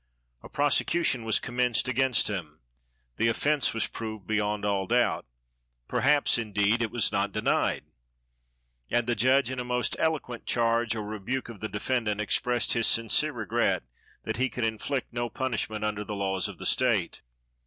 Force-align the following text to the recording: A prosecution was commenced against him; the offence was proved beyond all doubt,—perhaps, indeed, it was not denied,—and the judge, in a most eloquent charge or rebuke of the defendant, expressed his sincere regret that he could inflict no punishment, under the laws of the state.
A 0.41 0.49
prosecution 0.49 1.23
was 1.25 1.39
commenced 1.39 1.87
against 1.87 2.27
him; 2.27 2.59
the 3.17 3.27
offence 3.27 3.71
was 3.71 3.85
proved 3.85 4.25
beyond 4.25 4.65
all 4.65 4.87
doubt,—perhaps, 4.87 6.39
indeed, 6.39 6.81
it 6.81 6.89
was 6.89 7.11
not 7.11 7.31
denied,—and 7.31 9.05
the 9.05 9.13
judge, 9.13 9.51
in 9.51 9.59
a 9.59 9.63
most 9.63 9.95
eloquent 9.99 10.47
charge 10.47 10.95
or 10.95 11.03
rebuke 11.03 11.49
of 11.49 11.59
the 11.59 11.69
defendant, 11.69 12.19
expressed 12.19 12.73
his 12.73 12.87
sincere 12.87 13.33
regret 13.33 13.83
that 14.23 14.37
he 14.37 14.49
could 14.49 14.65
inflict 14.65 15.13
no 15.13 15.29
punishment, 15.29 15.85
under 15.85 16.03
the 16.03 16.15
laws 16.15 16.47
of 16.47 16.57
the 16.57 16.65
state. 16.65 17.21